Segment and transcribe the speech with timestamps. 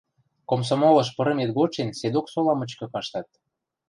[0.49, 3.27] —Комсомолыш пырымет годшен седок сола мычкы каштат.